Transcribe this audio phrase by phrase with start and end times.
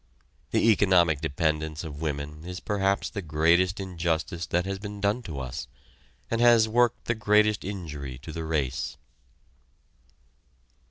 [0.49, 5.39] The economic dependence of women is perhaps the greatest injustice that has been done to
[5.39, 5.67] us,
[6.31, 8.97] and has worked the greatest injury to the race.